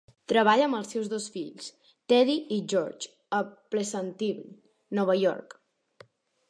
Treballa 0.31 0.63
amb 0.69 0.77
els 0.77 0.93
seus 0.95 1.11
dos 1.11 1.27
fills, 1.35 1.67
Teddy 2.13 2.39
i 2.57 2.57
George, 2.73 3.13
a 3.41 3.43
Pleasantville, 3.75 4.47
Nova 5.01 5.21
York. 5.25 5.59